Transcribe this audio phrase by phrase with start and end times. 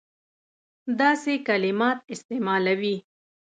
[0.99, 2.95] داسي کلمات استعمالوي.